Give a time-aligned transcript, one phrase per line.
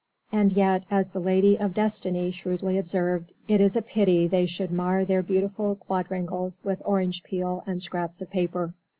[0.31, 4.71] And yet, as the Lady of Destiny shrewdly observed, it is a pity they should
[4.71, 8.73] mar their beautiful quadrangles with orange peel and scraps of paper.